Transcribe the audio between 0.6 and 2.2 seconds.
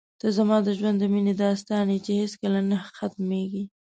د ژوند د مینې داستان یې چې